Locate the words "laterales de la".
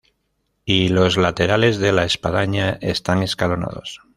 1.15-2.05